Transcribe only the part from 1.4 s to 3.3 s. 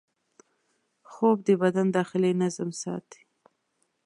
د بدن داخلي نظم ساتي